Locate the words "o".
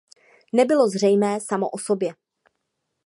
1.69-1.77